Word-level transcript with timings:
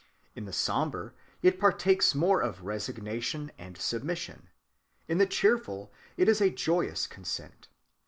In 0.35 0.45
the 0.45 0.51
sombre 0.51 1.13
it 1.43 1.59
partakes 1.59 2.15
more 2.15 2.41
of 2.41 2.63
resignation 2.63 3.51
and 3.59 3.77
submission; 3.77 4.49
in 5.07 5.19
the 5.19 5.27
cheerful 5.27 5.93
it 6.17 6.27
is 6.27 6.41
a 6.41 6.49
joyous 6.49 7.05
consent. 7.05 7.67